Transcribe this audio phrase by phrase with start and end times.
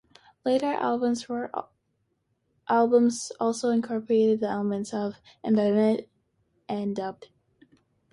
[0.43, 0.73] Later
[2.65, 6.07] albums also incorporated elements of ambient
[6.67, 7.21] and dub.